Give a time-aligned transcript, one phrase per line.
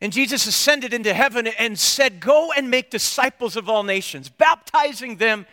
[0.00, 5.16] And Jesus ascended into heaven and said, Go and make disciples of all nations, baptizing
[5.16, 5.46] them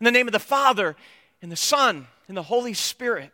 [0.00, 0.96] in the name of the Father
[1.40, 3.30] and the Son and the Holy Spirit.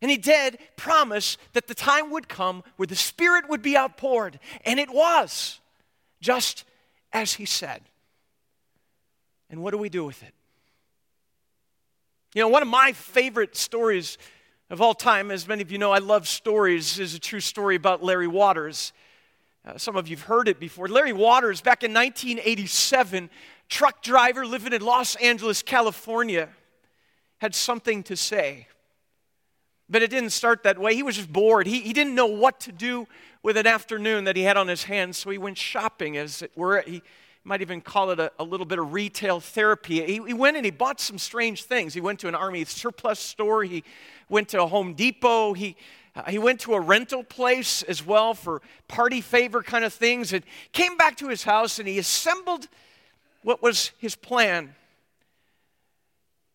[0.00, 4.38] And he did promise that the time would come where the Spirit would be outpoured.
[4.64, 5.60] And it was,
[6.20, 6.64] just
[7.12, 7.82] as he said.
[9.50, 10.34] And what do we do with it?
[12.34, 14.18] You know, one of my favorite stories
[14.70, 17.76] of all time, as many of you know, I love stories, is a true story
[17.76, 18.92] about Larry Waters.
[19.64, 20.88] Uh, some of you have heard it before.
[20.88, 23.30] Larry Waters, back in 1987,
[23.68, 26.48] truck driver living in Los Angeles, California,
[27.38, 28.66] had something to say.
[29.88, 30.96] But it didn't start that way.
[30.96, 31.68] He was just bored.
[31.68, 33.06] He, he didn't know what to do
[33.44, 36.50] with an afternoon that he had on his hands, so he went shopping, as it
[36.56, 36.82] were.
[36.82, 37.02] He
[37.44, 40.04] might even call it a, a little bit of retail therapy.
[40.04, 41.94] He, he went and he bought some strange things.
[41.94, 43.84] He went to an Army surplus store, he
[44.28, 45.76] went to a Home Depot, he
[46.14, 50.32] Uh, he went to a rental place as well for party favor kind of things
[50.32, 52.68] and came back to his house and he assembled
[53.42, 54.74] what was his plan.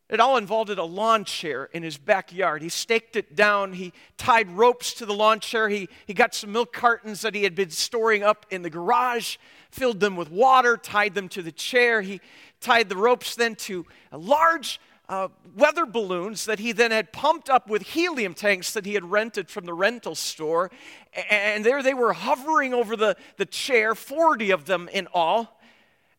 [0.10, 2.62] It all involved a lawn chair in his backyard.
[2.62, 3.74] He staked it down.
[3.74, 5.68] He tied ropes to the lawn chair.
[5.68, 9.36] He, he got some milk cartons that he had been storing up in the garage,
[9.70, 12.02] filled them with water, tied them to the chair.
[12.02, 12.22] He
[12.62, 17.50] tied the ropes then to a large uh, weather balloons that he then had pumped
[17.50, 20.70] up with helium tanks that he had rented from the rental store.
[21.30, 25.60] And there they were hovering over the, the chair, 40 of them in all.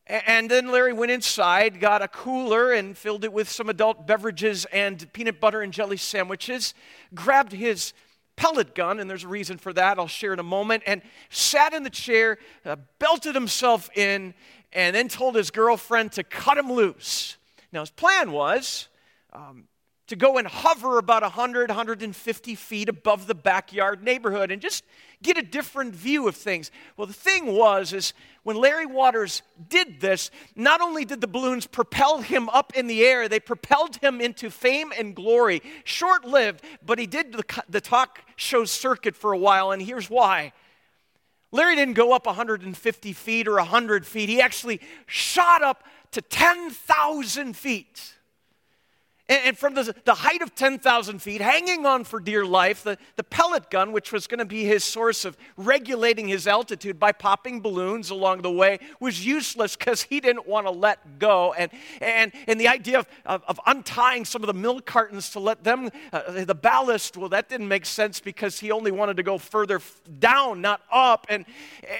[0.06, 4.64] And then Larry went inside, got a cooler, and filled it with some adult beverages
[4.72, 6.72] and peanut butter and jelly sandwiches,
[7.14, 7.92] grabbed his
[8.34, 11.74] pellet gun, and there's a reason for that, I'll share in a moment, and sat
[11.74, 14.32] in the chair, uh, belted himself in,
[14.72, 17.37] and then told his girlfriend to cut him loose.
[17.72, 18.88] Now, his plan was
[19.32, 19.64] um,
[20.08, 24.84] to go and hover about 100, 150 feet above the backyard neighborhood and just
[25.22, 26.70] get a different view of things.
[26.96, 31.66] Well, the thing was, is when Larry Waters did this, not only did the balloons
[31.66, 35.62] propel him up in the air, they propelled him into fame and glory.
[35.84, 40.08] Short lived, but he did the, the talk show circuit for a while, and here's
[40.08, 40.52] why.
[41.50, 44.28] Larry didn't go up 150 feet or 100 feet.
[44.28, 45.82] He actually shot up
[46.12, 48.14] to 10,000 feet.
[49.30, 53.22] And, from the, the height of 10,000 feet, hanging on for dear life, the, the
[53.22, 57.60] pellet gun, which was going to be his source of regulating his altitude by popping
[57.60, 61.52] balloons along the way, was useless because he didn't want to let go.
[61.52, 61.70] And,
[62.00, 65.62] and, and the idea of, of, of untying some of the milk cartons to let
[65.62, 69.36] them, uh, the ballast, well, that didn't make sense because he only wanted to go
[69.36, 69.82] further
[70.18, 71.26] down, not up.
[71.28, 71.44] And,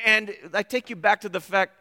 [0.06, 1.77] and I take you back to the fact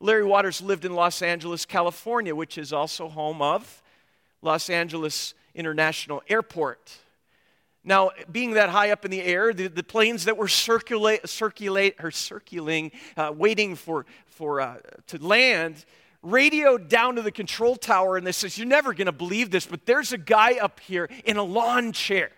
[0.00, 3.82] Larry Waters lived in Los Angeles, California, which is also home of
[4.42, 6.98] Los Angeles International Airport.
[7.84, 11.96] Now, being that high up in the air, the, the planes that were circulate, circulate,
[12.00, 14.76] or circulating, uh, waiting for, for, uh,
[15.08, 15.84] to land,
[16.22, 19.66] radioed down to the control tower, and they says, "You're never going to believe this,
[19.66, 22.30] but there's a guy up here in a lawn chair."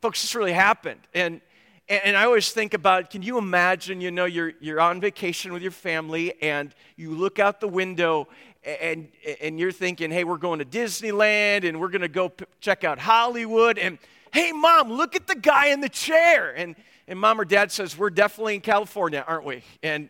[0.00, 1.40] Folks, this really happened, and
[1.88, 5.62] and I always think about can you imagine, you know, you're, you're on vacation with
[5.62, 8.28] your family and you look out the window
[8.64, 9.08] and,
[9.40, 12.84] and you're thinking, hey, we're going to Disneyland and we're going to go p- check
[12.84, 13.78] out Hollywood.
[13.78, 13.98] And
[14.32, 16.56] hey, mom, look at the guy in the chair.
[16.56, 16.76] And,
[17.08, 19.64] and mom or dad says, we're definitely in California, aren't we?
[19.82, 20.08] And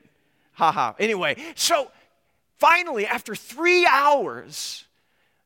[0.53, 0.93] haha.
[0.99, 1.91] Anyway, so
[2.59, 4.84] finally, after three hours,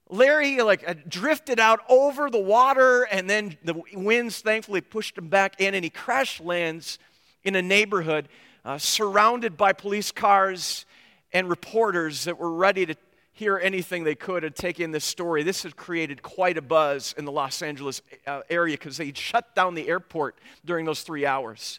[0.09, 5.61] Larry like drifted out over the water, and then the winds thankfully pushed him back
[5.61, 6.99] in, and he crash lands
[7.43, 8.29] in a neighborhood
[8.65, 10.87] uh, surrounded by police cars
[11.33, 12.95] and reporters that were ready to
[13.33, 15.43] hear anything they could and take in this story.
[15.43, 19.55] This had created quite a buzz in the Los Angeles uh, area because they shut
[19.55, 21.79] down the airport during those three hours.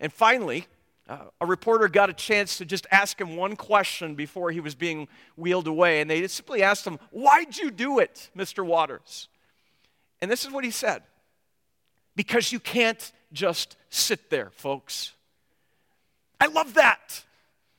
[0.00, 0.66] And finally,
[1.08, 4.74] uh, a reporter got a chance to just ask him one question before he was
[4.74, 6.00] being wheeled away.
[6.00, 8.64] And they simply asked him, Why'd you do it, Mr.
[8.64, 9.28] Waters?
[10.20, 11.02] And this is what he said
[12.14, 15.12] Because you can't just sit there, folks.
[16.40, 17.24] I love that.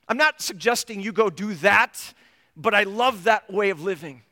[0.08, 2.12] I'm not suggesting you go do that,
[2.56, 4.22] but I love that way of living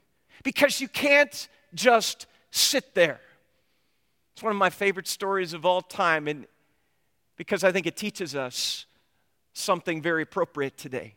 [0.42, 3.20] because you can't just sit there.
[4.34, 6.46] It's one of my favorite stories of all time, and
[7.36, 8.86] because I think it teaches us
[9.58, 11.14] something very appropriate today.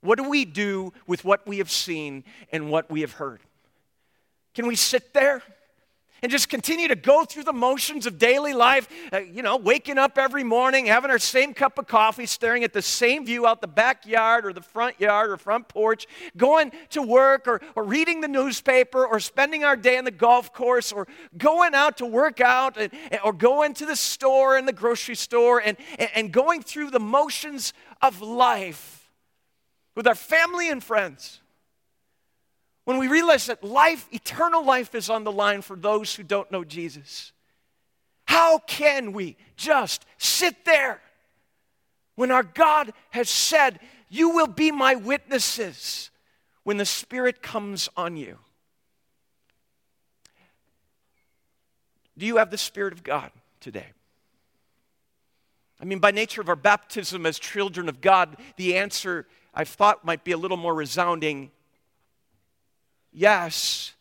[0.00, 3.40] What do we do with what we have seen and what we have heard?
[4.54, 5.42] Can we sit there?
[6.22, 9.98] And just continue to go through the motions of daily life, uh, you know, waking
[9.98, 13.60] up every morning, having our same cup of coffee, staring at the same view out
[13.60, 18.20] the backyard or the front yard or front porch, going to work or, or reading
[18.20, 22.40] the newspaper or spending our day on the golf course or going out to work
[22.40, 22.90] out and,
[23.24, 27.00] or going to the store and the grocery store and, and, and going through the
[27.00, 27.72] motions
[28.02, 29.10] of life
[29.94, 31.40] with our family and friends
[32.86, 36.50] when we realize that life, eternal life, is on the line for those who don't
[36.52, 37.32] know Jesus.
[38.26, 41.02] How can we just sit there
[42.14, 46.10] when our God has said, You will be my witnesses
[46.62, 48.38] when the Spirit comes on you?
[52.16, 53.88] Do you have the Spirit of God today?
[55.80, 60.04] I mean, by nature of our baptism as children of God, the answer I thought
[60.04, 61.50] might be a little more resounding
[63.16, 63.94] Yes.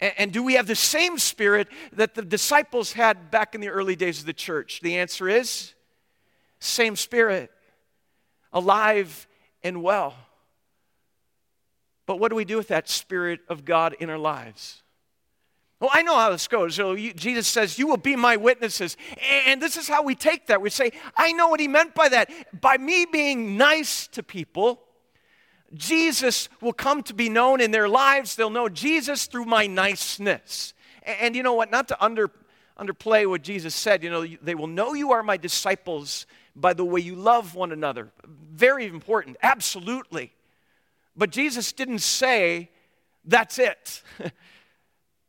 [0.00, 3.96] And, do we have the same spirit that the disciples had back in the early
[3.96, 4.80] days of the church?
[4.80, 5.74] The answer is
[6.58, 7.50] same spirit,
[8.52, 9.28] alive
[9.62, 10.14] and well.
[12.06, 14.82] But what do we do with that Spirit of God in our lives?
[15.78, 16.76] Well, I know how this goes.
[16.76, 18.96] So Jesus says, You will be my witnesses.
[19.46, 20.62] And this is how we take that.
[20.62, 22.30] We say, I know what he meant by that.
[22.58, 24.85] By me being nice to people,
[25.74, 28.36] Jesus will come to be known in their lives.
[28.36, 30.74] They'll know Jesus through my niceness.
[31.02, 31.70] And, and you know what?
[31.70, 32.30] Not to under,
[32.78, 36.84] underplay what Jesus said, you know, they will know you are my disciples by the
[36.84, 38.12] way you love one another.
[38.26, 40.32] Very important, absolutely.
[41.16, 42.70] But Jesus didn't say,
[43.24, 44.02] that's it.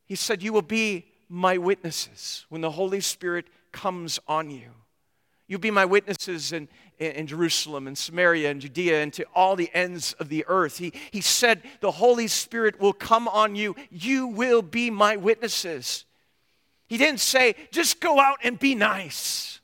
[0.05, 4.69] he said, You will be my witnesses when the Holy Spirit comes on you.
[5.47, 6.67] You'll be my witnesses in,
[6.99, 10.77] in, Jerusalem and Samaria and Judea and to all the ends of the earth.
[10.77, 13.75] He, he said, The Holy Spirit will come on you.
[13.91, 16.05] You will be my witnesses.
[16.87, 19.59] He didn't say, just go out and be nice.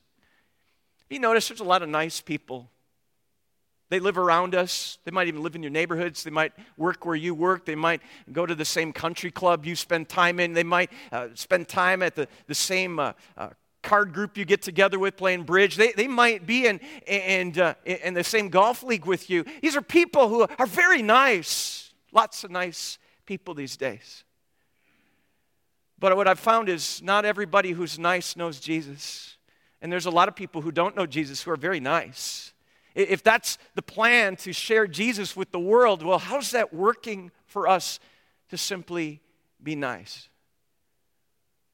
[1.08, 2.70] You notice there's a lot of nice people.
[3.90, 4.98] They live around us.
[5.04, 6.24] They might even live in your neighborhoods.
[6.24, 7.64] They might work where you work.
[7.64, 8.00] They might
[8.32, 10.52] go to the same country club you spend time in.
[10.52, 13.50] They might uh, spend time at the, the same uh, uh,
[13.84, 15.76] card group you get together with playing bridge.
[15.76, 19.44] They, they might be in, in, uh, in the same golf league with you.
[19.62, 21.92] These are people who are very nice.
[22.10, 24.24] Lots of nice people these days.
[25.98, 29.36] But what I've found is not everybody who's nice knows Jesus.
[29.80, 32.52] And there's a lot of people who don't know Jesus who are very nice.
[32.94, 37.68] If that's the plan to share Jesus with the world, well, how's that working for
[37.68, 38.00] us
[38.50, 39.20] to simply
[39.62, 40.28] be nice?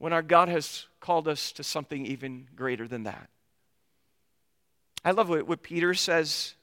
[0.01, 3.29] When our God has called us to something even greater than that.
[5.05, 6.55] I love what, what Peter says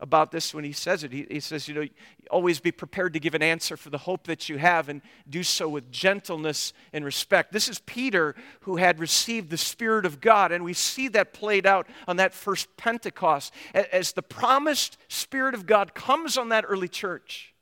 [0.00, 1.10] about this when he says it.
[1.10, 1.86] He, he, says, you know,
[2.30, 5.42] always be prepared to give an answer for the hope that you have and do
[5.42, 7.52] so with gentleness and respect.
[7.52, 11.64] This is Peter who had received the Spirit of God, and we see that played
[11.64, 16.88] out on that first Pentecost as the promised Spirit of God comes on that early
[16.88, 17.53] church.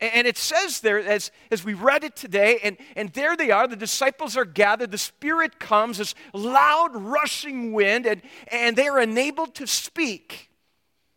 [0.00, 3.68] And it says there, as, as we read it today, and, and there they are,
[3.68, 9.00] the disciples are gathered, the Spirit comes, this loud rushing wind, and, and they are
[9.00, 10.50] enabled to speak.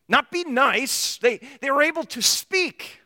[0.08, 3.00] Not be nice, they, they were able to speak.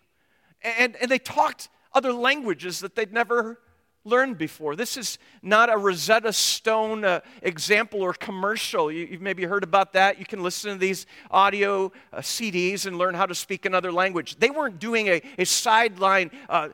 [0.62, 3.60] And, and they talked other languages that they'd never
[4.04, 4.76] learned before.
[4.76, 8.92] This is not a Rosetta Stone uh, example or commercial.
[8.92, 10.20] You, have maybe heard about that.
[10.20, 14.38] You can listen to these audio uh, CDs and learn how to speak another language.
[14.38, 16.70] They weren't doing a, a sideline uh,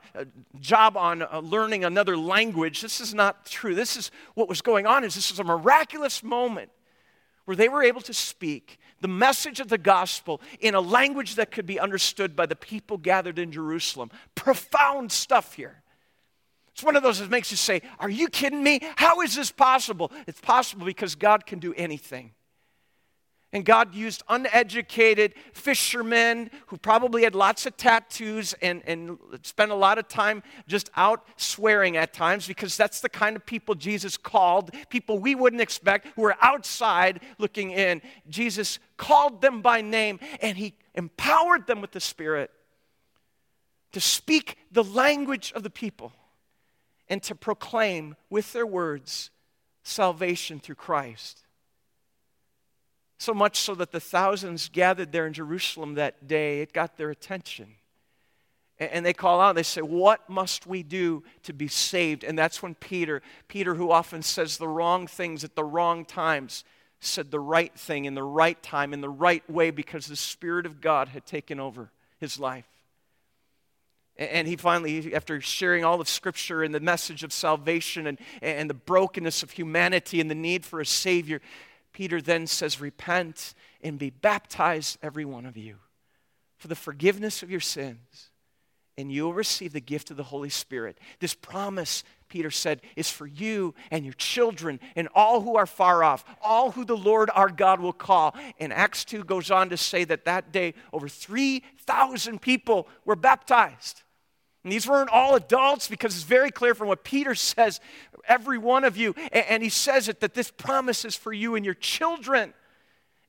[0.59, 2.81] job on uh, learning another language.
[2.81, 3.75] This is not true.
[3.75, 5.03] This is what was going on.
[5.03, 6.69] Is this is a miraculous moment
[7.45, 11.51] where they were able to speak the message of the gospel in a language that
[11.51, 14.09] could be understood by the people gathered in Jerusalem.
[14.33, 15.81] Profound stuff here.
[16.77, 18.81] It's one of those that makes you say, Are you kidding me?
[18.97, 20.11] How is this possible?
[20.27, 22.33] It's possible because God can do anything.
[23.51, 29.75] And God used uneducated fishermen who probably had lots of tattoos and, and spent a
[29.75, 34.15] lot of time just out swearing at times because that's the kind of people Jesus
[34.15, 38.03] called, people we wouldn't expect who were outside looking in.
[38.29, 42.51] Jesus called them by name and he empowered them with the Spirit
[43.93, 46.13] to speak the language of the people
[47.09, 49.31] and to proclaim with their words
[49.83, 51.43] salvation through Christ.
[53.17, 57.09] So much so that the thousands gathered there in Jerusalem that day, it got their
[57.09, 57.75] attention.
[58.79, 62.23] And they call out, they say, What must we do to be saved?
[62.23, 66.63] And that's when Peter, Peter, who often says the wrong things at the wrong times,
[66.99, 70.67] said the right thing in the right time, in the right way, because the Spirit
[70.67, 72.67] of God had taken over his life.
[74.17, 78.69] And he finally, after sharing all of Scripture and the message of salvation and, and
[78.69, 81.39] the brokenness of humanity and the need for a Savior,
[81.93, 85.75] Peter then says, Repent and be baptized, every one of you,
[86.57, 88.31] for the forgiveness of your sins,
[88.97, 90.97] and you will receive the gift of the Holy Spirit.
[91.19, 96.03] This promise, Peter said, is for you and your children and all who are far
[96.03, 98.35] off, all who the Lord our God will call.
[98.59, 104.01] And Acts 2 goes on to say that that day, over 3,000 people were baptized.
[104.67, 107.79] And these weren't all adults because it's very clear from what Peter says,
[108.27, 109.13] every one of you.
[109.31, 112.53] And he says it that this promise is for you and your children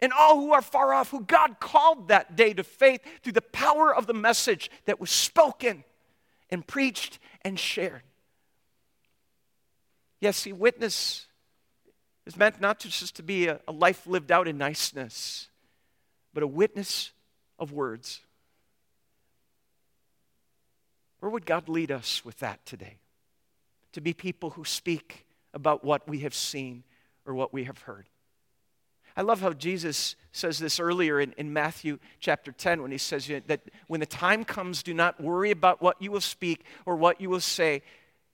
[0.01, 3.41] and all who are far off, who God called that day to faith through the
[3.41, 5.85] power of the message that was spoken
[6.51, 8.03] and preached and shared.
[10.19, 11.29] Yes, see, witness
[12.27, 15.47] is meant not just to be a, a life lived out in niceness,
[16.35, 17.13] but a witness
[17.61, 18.23] of words.
[21.21, 22.99] Where would God lead us with that today?
[23.93, 26.85] To be people who speak about what we have seen
[27.27, 28.09] or what we have heard.
[29.17, 33.29] I love how Jesus says this earlier in, in Matthew chapter 10 when he says
[33.47, 37.21] that when the time comes, do not worry about what you will speak or what
[37.21, 37.83] you will say.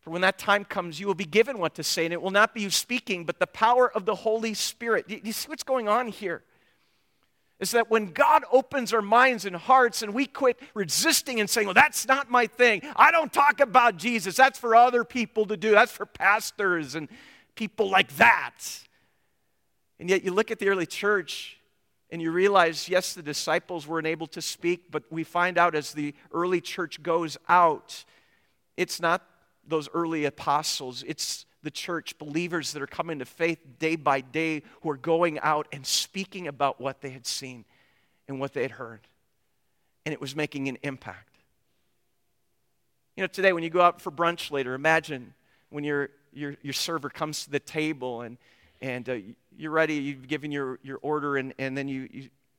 [0.00, 2.30] For when that time comes, you will be given what to say, and it will
[2.30, 5.08] not be you speaking, but the power of the Holy Spirit.
[5.08, 6.42] Do you see what's going on here?
[7.60, 11.66] Is that when God opens our minds and hearts and we quit resisting and saying,
[11.66, 12.82] Well, that's not my thing.
[12.96, 14.36] I don't talk about Jesus.
[14.36, 15.70] That's for other people to do.
[15.70, 17.08] That's for pastors and
[17.54, 18.58] people like that.
[20.00, 21.58] And yet you look at the early church
[22.10, 25.92] and you realize, yes, the disciples weren't able to speak, but we find out as
[25.92, 28.04] the early church goes out,
[28.76, 29.22] it's not
[29.66, 34.62] those early apostles, it's the church, believers that are coming to faith day by day,
[34.82, 37.64] who are going out and speaking about what they had seen
[38.28, 39.00] and what they had heard.
[40.06, 41.30] And it was making an impact.
[43.16, 45.34] You know, today when you go out for brunch later, imagine
[45.70, 48.36] when your, your, your server comes to the table and,
[48.80, 49.16] and uh,
[49.56, 52.08] you're ready, you've given your, your order, and, and then you,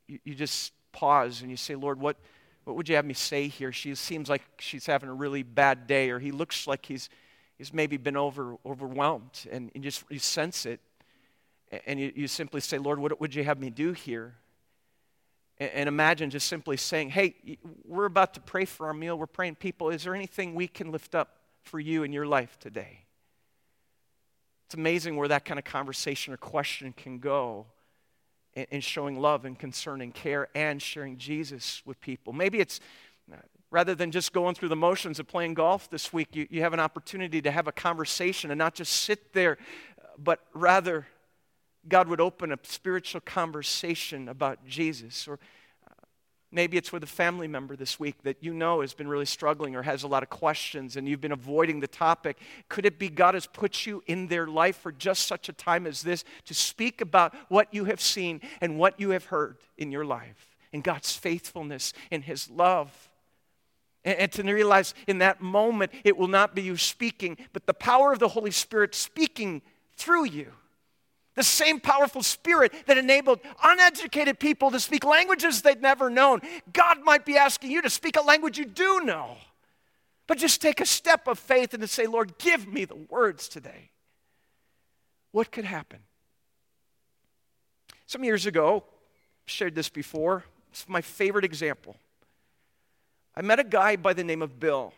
[0.08, 2.18] you, you just pause and you say, Lord, what,
[2.64, 3.72] what would you have me say here?
[3.72, 7.10] She seems like she's having a really bad day, or he looks like he's
[7.58, 10.80] he's maybe been over, overwhelmed and you just you sense it
[11.86, 14.36] and you, you simply say lord what would you have me do here?
[15.58, 19.18] And, and imagine just simply saying hey we're about to pray for our meal.
[19.18, 22.58] We're praying people is there anything we can lift up for you in your life
[22.60, 23.06] today?
[24.68, 27.68] It's amazing where that kind of conversation or question can go
[28.56, 32.34] in, in showing love and concern and care and sharing jesus with people.
[32.34, 32.80] Maybe it's
[33.76, 36.72] Rather than just going through the motions of playing golf this week, you, you have
[36.72, 39.58] an opportunity to have a conversation and not just sit there,
[40.18, 41.06] but rather
[41.86, 45.28] God would open a spiritual conversation about Jesus.
[45.28, 45.40] Or
[45.86, 46.06] uh,
[46.54, 49.76] maybe it's with a family member this week that you know has been really struggling
[49.76, 52.38] or has a lot of questions and you've been avoiding the topic.
[52.70, 55.86] Could it be God has put you in their life for just such a time
[55.86, 59.92] as this to speak about what you have seen and what you have heard in
[59.92, 63.10] your life, in God's faithfulness, in His love?
[64.06, 67.74] And, and to realize in that moment, it will not be you speaking, but the
[67.74, 69.62] power of the Holy Spirit speaking
[69.98, 70.52] through you.
[71.34, 76.40] The same powerful spirit that enabled uneducated people to speak languages they'd never known.
[76.72, 79.36] God might be asking you to speak a language you do know.
[80.28, 83.50] But just take a step of faith and to say, Lord, give me the words
[83.50, 83.92] today.
[85.32, 86.00] What could happen?
[88.08, 90.46] Some years ago, I've shared this before.
[90.72, 91.98] It's my favorite example.
[93.38, 94.94] I met a guy by the name of Bill.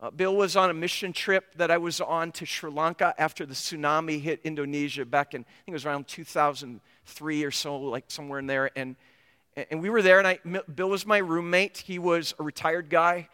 [0.00, 3.46] Uh, Bill was on a mission trip that I was on to Sri Lanka after
[3.46, 8.06] the tsunami hit Indonesia back in, I think it was around 2003 or so, like
[8.08, 8.72] somewhere in there.
[8.74, 8.96] And,
[9.70, 10.40] and we were there, and I,
[10.74, 11.78] Bill was my roommate.
[11.78, 13.28] He was a retired guy,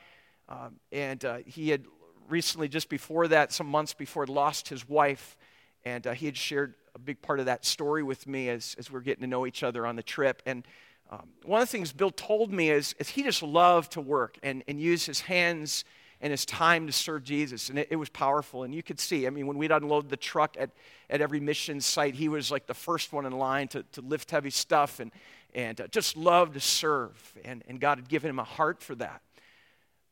[0.50, 1.87] um, and uh, he had
[2.28, 5.38] recently, just before that, some months before, lost his wife.
[5.87, 8.90] And uh, he had shared a big part of that story with me as, as
[8.90, 10.42] we were getting to know each other on the trip.
[10.44, 10.66] And
[11.10, 14.38] um, one of the things Bill told me is, is he just loved to work
[14.42, 15.84] and, and use his hands
[16.20, 17.70] and his time to serve Jesus.
[17.70, 18.64] And it, it, was powerful.
[18.64, 20.70] And you could see, I mean, when we'd unload the truck at,
[21.08, 24.30] at every mission site, he was like the first one in line to, to lift
[24.30, 25.12] heavy stuff and,
[25.54, 27.32] and uh, just loved to serve.
[27.44, 29.22] And, and God had given him a heart for that.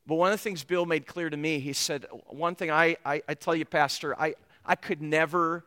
[0.06, 2.96] But one of the things Bill made clear to me, he said, One thing I,
[3.04, 4.34] I, I tell you, Pastor, I,
[4.64, 5.64] I could never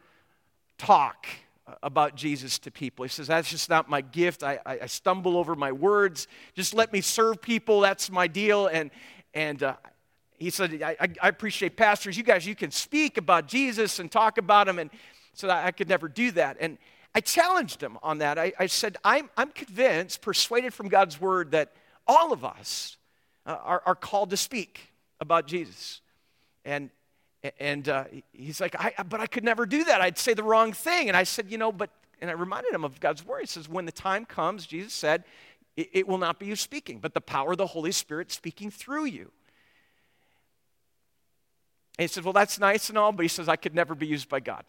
[0.77, 1.27] talk
[1.83, 3.03] about Jesus to people.
[3.03, 4.43] He says, That's just not my gift.
[4.43, 6.27] I, I, I stumble over my words.
[6.53, 7.81] Just let me serve people.
[7.81, 8.67] That's my deal.
[8.67, 8.91] And,
[9.33, 9.75] and uh,
[10.37, 12.17] he said, I, I, appreciate pastors.
[12.17, 14.79] You guys, you can speak about Jesus and talk about him.
[14.79, 14.89] And
[15.33, 16.57] so I could never do that.
[16.59, 16.77] And
[17.13, 18.37] I challenged him on that.
[18.37, 21.73] I, I said, I'm, I'm convinced, persuaded from God's word, that
[22.07, 22.97] all of us
[23.45, 24.91] uh, are, are called to speak.
[25.19, 26.01] about Jesus.
[26.65, 26.89] And,
[27.59, 30.01] and uh, he's like, I, but I could never do that.
[30.01, 31.07] I'd say the wrong thing.
[31.07, 31.89] And I said, you know, but,
[32.21, 33.41] and I reminded him of God's word.
[33.41, 35.23] He says, when the time comes, Jesus said,
[35.77, 38.69] it, it will not be you speaking, but the power of the Holy Spirit speaking
[38.69, 39.31] through you.
[41.97, 44.07] And he said, well, that's nice and all, but he says, I could never be
[44.07, 44.63] used by God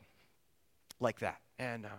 [1.01, 1.39] like that.
[1.59, 1.91] And uh,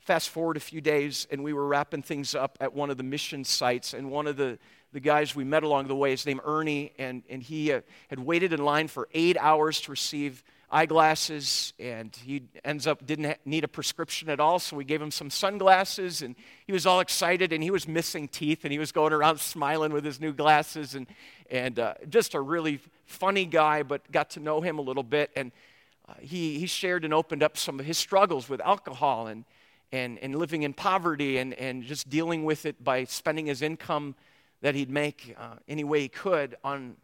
[0.00, 3.02] fast forward a few days, and we were wrapping things up at one of the
[3.02, 4.58] mission sites, and one of the,
[4.94, 8.20] the guys we met along the way His name Ernie, and, and he uh, had
[8.20, 13.34] waited in line for eight hours to receive eyeglasses, and he ends up didn't ha-
[13.44, 17.00] need a prescription at all, so we gave him some sunglasses, and he was all
[17.00, 20.32] excited, and he was missing teeth, and he was going around smiling with his new
[20.32, 21.08] glasses, and,
[21.50, 25.32] and uh, just a really funny guy, but got to know him a little bit,
[25.34, 25.50] and
[26.08, 29.44] uh, he, he shared and opened up some of his struggles with alcohol and,
[29.90, 34.14] and, and living in poverty and, and just dealing with it by spending his income
[34.64, 36.96] that he'd make uh, any way he could on,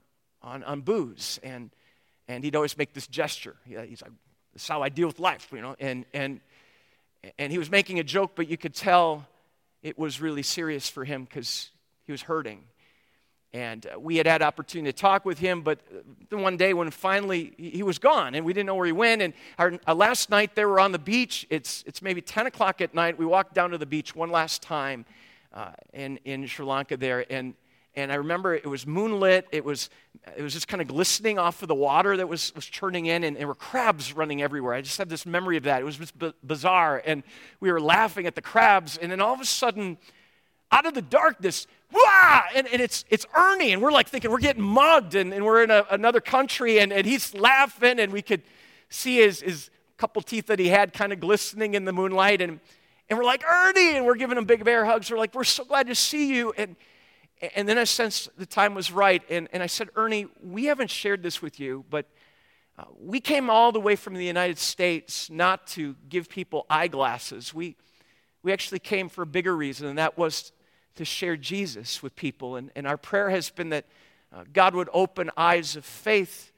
[0.42, 1.38] on, on booze.
[1.42, 1.68] And,
[2.26, 3.54] and he'd always make this gesture.
[3.66, 4.12] He's like,
[4.54, 5.76] this is how I deal with life, you know.
[5.78, 6.40] And, and,
[7.38, 9.26] and he was making a joke, but you could tell
[9.82, 11.68] it was really serious for him because
[12.06, 12.64] he was hurting.
[13.52, 15.80] And uh, we had had opportunity to talk with him, but
[16.30, 19.20] the one day when finally he was gone and we didn't know where he went.
[19.20, 21.46] And our, our last night they were on the beach.
[21.50, 23.18] It's, it's maybe 10 o'clock at night.
[23.18, 25.04] We walked down to the beach one last time
[25.52, 27.24] uh, in, in Sri Lanka there.
[27.30, 27.54] And,
[27.94, 29.46] and I remember it was moonlit.
[29.52, 29.90] It was,
[30.36, 33.24] it was just kind of glistening off of the water that was, was churning in,
[33.24, 34.74] and there were crabs running everywhere.
[34.74, 35.80] I just have this memory of that.
[35.80, 37.02] It was just b- bizarre.
[37.04, 37.22] And
[37.60, 38.96] we were laughing at the crabs.
[38.96, 39.98] And then all of a sudden,
[40.70, 42.42] out of the darkness, Wah!
[42.54, 45.64] And, and it's, it's Ernie, and we're like thinking we're getting mugged, and, and we're
[45.64, 48.42] in a, another country, and, and he's laughing, and we could
[48.88, 52.60] see his, his couple teeth that he had kind of glistening in the moonlight, and,
[53.10, 55.10] and we're like, Ernie, and we're giving him big bear hugs.
[55.10, 56.54] We're like, we're so glad to see you.
[56.56, 56.76] And,
[57.56, 60.90] and then I sensed the time was right, and, and I said, Ernie, we haven't
[60.90, 62.06] shared this with you, but
[62.78, 67.52] uh, we came all the way from the United States not to give people eyeglasses.
[67.52, 67.74] We,
[68.44, 70.52] we actually came for a bigger reason, and that was
[70.94, 72.54] to share Jesus with people.
[72.54, 73.86] And, and our prayer has been that
[74.32, 76.52] uh, God would open eyes of faith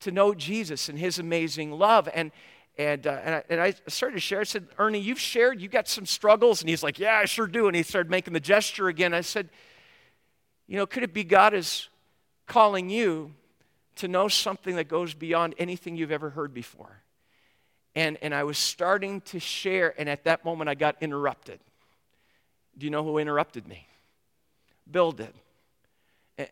[0.00, 2.08] to know Jesus and his amazing love.
[2.14, 2.30] And,
[2.78, 4.40] and, uh, and, I, and I started to share.
[4.40, 6.60] I said, Ernie, you've shared, you got some struggles.
[6.60, 7.66] And he's like, Yeah, I sure do.
[7.66, 9.14] And he started making the gesture again.
[9.14, 9.48] I said,
[10.66, 11.88] You know, could it be God is
[12.46, 13.32] calling you
[13.96, 17.02] to know something that goes beyond anything you've ever heard before?
[17.94, 21.60] And, and I was starting to share, and at that moment I got interrupted.
[22.76, 23.86] Do you know who interrupted me?
[24.90, 25.32] Bill did.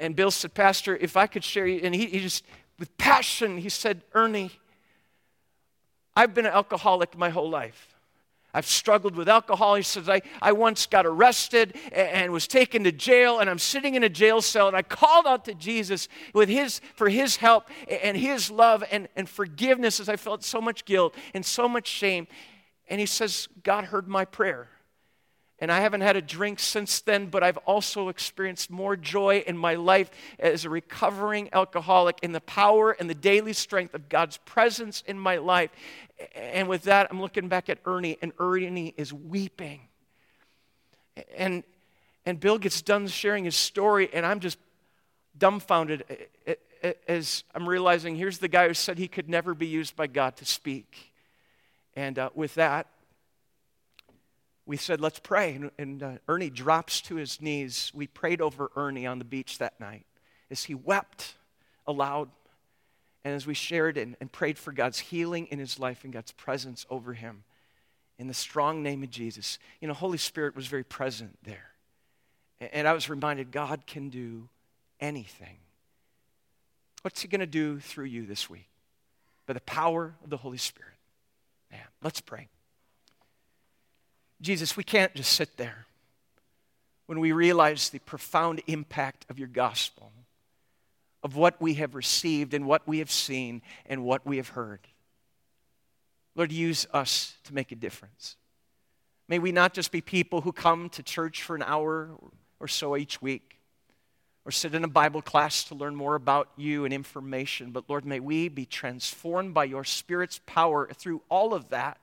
[0.00, 2.44] And Bill said, Pastor, if I could share you, and he, he just,
[2.78, 4.52] with passion, he said, Ernie,
[6.16, 7.94] I've been an alcoholic my whole life.
[8.54, 9.74] I've struggled with alcohol.
[9.74, 13.58] He says, I, I once got arrested and, and, was taken to jail, and I'm
[13.58, 17.36] sitting in a jail cell, and I called out to Jesus with his, for his
[17.36, 21.68] help and his love and, and forgiveness as I felt so much guilt and so
[21.68, 22.28] much shame.
[22.88, 24.68] And he says, God heard my prayer.
[25.64, 29.56] And I haven't had a drink since then, but I've also experienced more joy in
[29.56, 34.36] my life as a recovering alcoholic in the power and the daily strength of God's
[34.36, 35.70] presence in my life.
[36.34, 39.80] And with that, I'm looking back at Ernie, and Ernie is weeping.
[41.34, 41.64] And,
[42.26, 44.58] and Bill gets done sharing his story, and I'm just
[45.38, 46.04] dumbfounded
[47.08, 50.36] as I'm realizing here's the guy who said he could never be used by God
[50.36, 51.14] to speak.
[51.96, 52.86] And uh, with that,
[54.66, 55.54] we said, let's pray.
[55.54, 57.90] And, and uh, Ernie drops to his knees.
[57.94, 60.06] We prayed over Ernie on the beach that night
[60.50, 61.34] as he wept
[61.86, 62.30] aloud.
[63.24, 66.32] And as we shared and, and prayed for God's healing in his life and God's
[66.32, 67.44] presence over him,
[68.18, 71.70] in the strong name of Jesus, you know, Holy Spirit was very present there.
[72.60, 74.48] And, and I was reminded God can do
[75.00, 75.58] anything.
[77.02, 78.68] What's he going to do through you this week?
[79.46, 80.94] By the power of the Holy Spirit.
[81.70, 82.48] Man, let's pray.
[84.40, 85.86] Jesus, we can't just sit there
[87.06, 90.12] when we realize the profound impact of your gospel,
[91.22, 94.80] of what we have received and what we have seen and what we have heard.
[96.34, 98.36] Lord, use us to make a difference.
[99.28, 102.10] May we not just be people who come to church for an hour
[102.60, 103.58] or so each week
[104.44, 108.04] or sit in a Bible class to learn more about you and information, but Lord,
[108.04, 111.98] may we be transformed by your Spirit's power through all of that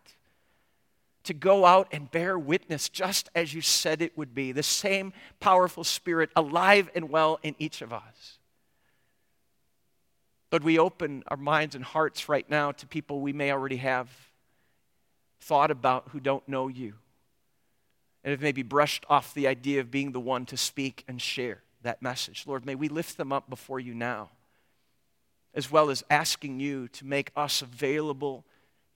[1.24, 4.52] to go out and bear witness just as you said it would be.
[4.52, 8.40] The same powerful spirit alive and well in each of us.
[10.52, 14.10] Lord, we open our minds and hearts right now to people we may already have
[15.40, 16.94] thought about who don't know you
[18.24, 21.62] and have maybe brushed off the idea of being the one to speak and share
[21.84, 22.44] that message.
[22.46, 24.30] Lord, may we lift them up before you now
[25.54, 28.46] as well as asking you to make us available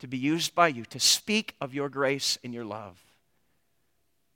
[0.06, 3.02] to be used by you to speak of your grace and your love.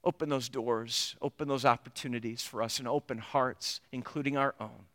[0.02, 4.86] Open those doors, open those opportunities for us, and open hearts, including our own,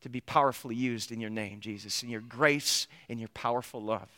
[0.00, 4.08] to be powerfully used in your name, Jesus, in your grace and your powerful love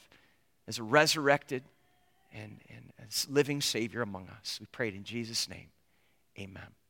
[0.69, 1.65] as a resurrected
[2.33, 4.59] and, and living Savior among us.
[4.61, 5.71] We pray it in Jesus' name.
[6.39, 6.86] Amen.